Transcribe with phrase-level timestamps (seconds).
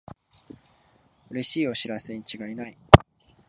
[1.29, 2.75] うれしいお知らせにちがいない